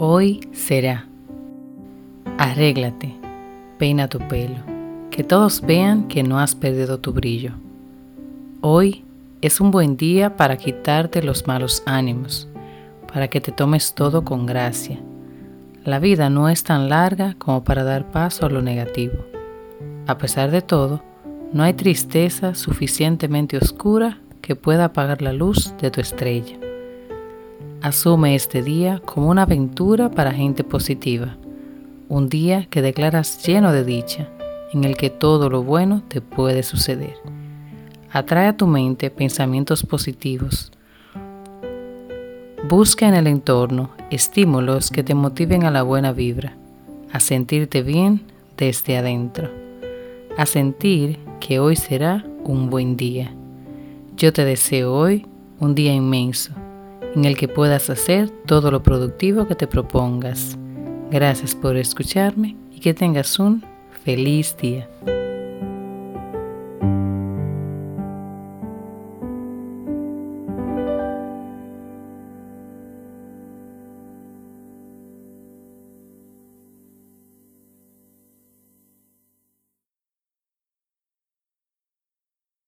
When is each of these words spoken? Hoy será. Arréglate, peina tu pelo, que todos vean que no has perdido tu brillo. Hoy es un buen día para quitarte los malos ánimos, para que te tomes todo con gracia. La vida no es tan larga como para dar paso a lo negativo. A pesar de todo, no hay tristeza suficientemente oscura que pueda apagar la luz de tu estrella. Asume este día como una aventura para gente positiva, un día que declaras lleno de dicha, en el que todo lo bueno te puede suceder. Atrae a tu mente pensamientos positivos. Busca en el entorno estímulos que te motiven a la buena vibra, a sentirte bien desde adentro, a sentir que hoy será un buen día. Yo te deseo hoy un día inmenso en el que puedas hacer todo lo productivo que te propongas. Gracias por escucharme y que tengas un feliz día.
Hoy 0.00 0.48
será. 0.52 1.06
Arréglate, 2.38 3.16
peina 3.78 4.06
tu 4.06 4.20
pelo, 4.28 4.54
que 5.10 5.24
todos 5.24 5.60
vean 5.60 6.06
que 6.06 6.22
no 6.22 6.38
has 6.38 6.54
perdido 6.54 7.00
tu 7.00 7.12
brillo. 7.12 7.54
Hoy 8.60 9.04
es 9.40 9.60
un 9.60 9.72
buen 9.72 9.96
día 9.96 10.36
para 10.36 10.56
quitarte 10.56 11.20
los 11.20 11.48
malos 11.48 11.82
ánimos, 11.84 12.46
para 13.12 13.26
que 13.26 13.40
te 13.40 13.50
tomes 13.50 13.92
todo 13.92 14.24
con 14.24 14.46
gracia. 14.46 15.00
La 15.82 15.98
vida 15.98 16.30
no 16.30 16.48
es 16.48 16.62
tan 16.62 16.88
larga 16.88 17.34
como 17.36 17.64
para 17.64 17.82
dar 17.82 18.08
paso 18.12 18.46
a 18.46 18.50
lo 18.50 18.62
negativo. 18.62 19.16
A 20.06 20.16
pesar 20.16 20.52
de 20.52 20.62
todo, 20.62 21.02
no 21.52 21.64
hay 21.64 21.72
tristeza 21.72 22.54
suficientemente 22.54 23.58
oscura 23.58 24.20
que 24.42 24.54
pueda 24.54 24.84
apagar 24.84 25.22
la 25.22 25.32
luz 25.32 25.74
de 25.80 25.90
tu 25.90 26.00
estrella. 26.00 26.67
Asume 27.80 28.34
este 28.34 28.60
día 28.60 29.00
como 29.04 29.28
una 29.28 29.42
aventura 29.42 30.10
para 30.10 30.32
gente 30.32 30.64
positiva, 30.64 31.36
un 32.08 32.28
día 32.28 32.66
que 32.68 32.82
declaras 32.82 33.46
lleno 33.46 33.70
de 33.70 33.84
dicha, 33.84 34.28
en 34.72 34.82
el 34.82 34.96
que 34.96 35.10
todo 35.10 35.48
lo 35.48 35.62
bueno 35.62 36.02
te 36.08 36.20
puede 36.20 36.64
suceder. 36.64 37.14
Atrae 38.10 38.48
a 38.48 38.56
tu 38.56 38.66
mente 38.66 39.10
pensamientos 39.10 39.84
positivos. 39.84 40.72
Busca 42.68 43.06
en 43.06 43.14
el 43.14 43.28
entorno 43.28 43.90
estímulos 44.10 44.90
que 44.90 45.04
te 45.04 45.14
motiven 45.14 45.62
a 45.62 45.70
la 45.70 45.84
buena 45.84 46.10
vibra, 46.10 46.56
a 47.12 47.20
sentirte 47.20 47.82
bien 47.82 48.22
desde 48.56 48.98
adentro, 48.98 49.50
a 50.36 50.46
sentir 50.46 51.20
que 51.38 51.60
hoy 51.60 51.76
será 51.76 52.26
un 52.42 52.70
buen 52.70 52.96
día. 52.96 53.32
Yo 54.16 54.32
te 54.32 54.44
deseo 54.44 54.92
hoy 54.92 55.26
un 55.60 55.76
día 55.76 55.94
inmenso 55.94 56.52
en 57.14 57.24
el 57.24 57.36
que 57.36 57.48
puedas 57.48 57.90
hacer 57.90 58.30
todo 58.46 58.70
lo 58.70 58.82
productivo 58.82 59.46
que 59.46 59.54
te 59.54 59.66
propongas. 59.66 60.56
Gracias 61.10 61.54
por 61.54 61.76
escucharme 61.76 62.56
y 62.70 62.80
que 62.80 62.94
tengas 62.94 63.38
un 63.38 63.64
feliz 64.04 64.56
día. 64.56 64.88